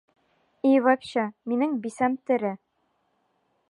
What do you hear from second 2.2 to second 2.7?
тере!